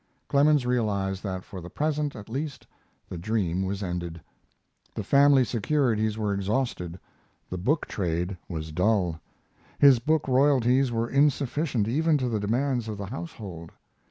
[0.29, 2.65] Clemens realized that for the present at least
[3.07, 4.19] the dream was ended.
[4.95, 6.99] The family securities were exhausted.
[7.51, 9.21] The book trade was dull;
[9.77, 13.73] his book royalties were insufficient even to the demands of the household.